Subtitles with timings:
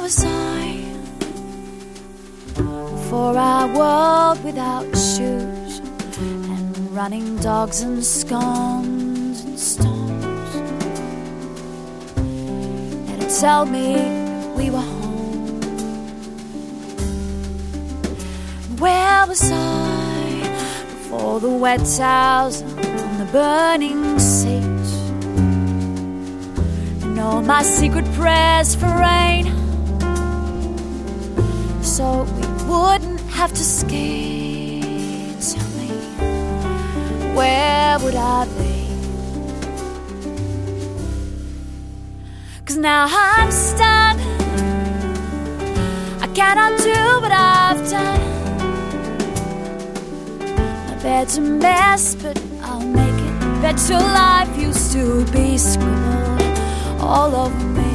[0.00, 1.04] now a sign
[3.08, 5.78] for our world without shoes
[6.18, 10.54] and running dogs and scones and stones.
[13.10, 13.94] It'll tell me
[14.56, 15.60] we were home.
[18.78, 24.60] Where was I before the wet towels on the burning seat?
[27.02, 29.59] and all my secret prayers for rain
[31.90, 35.40] so we wouldn't have to skate.
[35.50, 35.88] Tell me,
[37.34, 38.86] where would I be?
[42.64, 44.16] Cause now I'm stuck.
[46.22, 48.20] I cannot do what I've done.
[50.86, 56.40] My bed's a mess, but I'll make it Bet your Life used to be scribbled
[57.00, 57.89] all over me.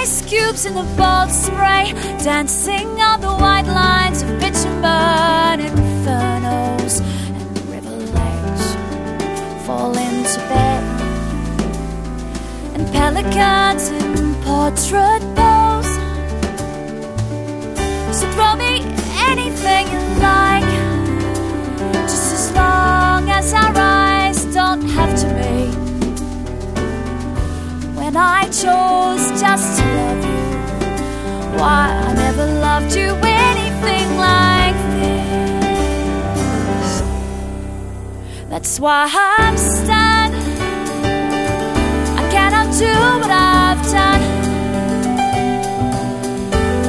[0.00, 1.92] Ice cubes in the bold spray,
[2.24, 7.00] dancing on the white lines of bitumen and infernos
[7.36, 8.66] and the river lakes.
[9.66, 10.82] Fall into bed,
[12.74, 15.90] and pelicans in portrait bows.
[18.16, 18.80] So throw me
[19.30, 20.70] anything you like,
[22.08, 25.80] just as long as our eyes don't have to meet
[27.96, 29.29] when I chose
[38.50, 39.06] That's why
[39.38, 40.32] I'm stuck.
[42.18, 42.90] I cannot do
[43.22, 44.22] what I've done.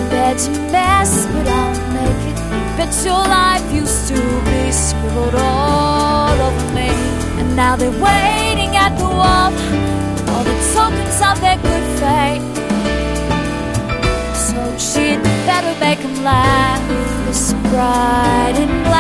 [0.10, 2.38] Bed's a mess, but I'll make it.
[2.78, 6.90] Bet your life used to be scribbled all over me,
[7.40, 9.54] and now they're waiting at the wall
[10.34, 12.42] all the tokens of their good faith.
[14.34, 16.82] So she'd better make them laugh.
[17.28, 18.91] This bride in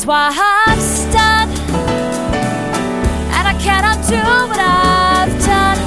[0.00, 1.48] That's why I'm stuck,
[3.36, 4.16] and I cannot do
[4.48, 5.78] what I've done.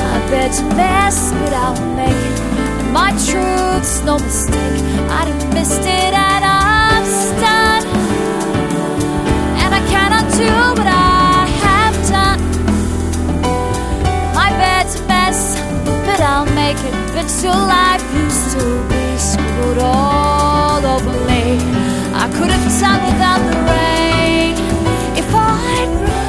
[0.00, 2.90] I bet a mess, but I'll make it.
[2.90, 4.80] My truth's no mistake.
[5.12, 7.84] I'd have missed it, and I'm stuck,
[9.60, 10.48] and I cannot do
[10.80, 12.40] what I have done.
[14.32, 15.60] My bed's a mess,
[16.06, 16.94] but I'll make it.
[17.12, 21.33] But your life used to be scribbled all over me.
[22.24, 24.54] I could have done without the rain
[25.14, 26.24] if I'd run.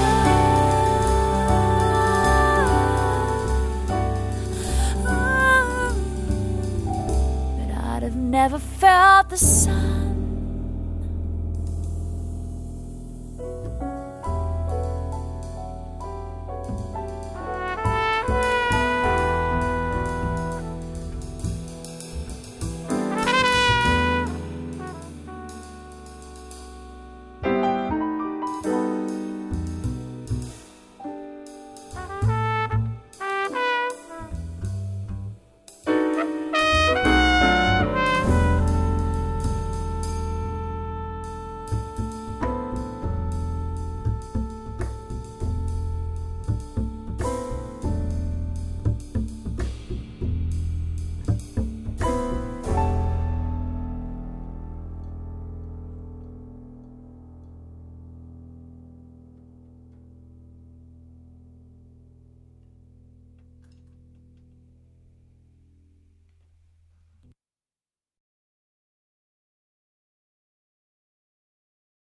[7.57, 10.14] But I'd have never felt the sun.